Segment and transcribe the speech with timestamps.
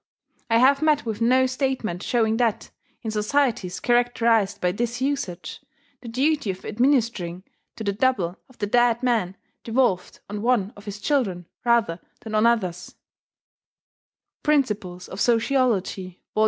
[0.49, 2.71] I have met with no statement showing that,
[3.03, 5.61] in societies characterized by this usage,
[6.01, 7.43] the duty of administering
[7.75, 12.33] to the double of the dead man devolved on one of his children rather than
[12.33, 12.95] on others,"
[14.41, 16.39] Principles of Sociology, Vol.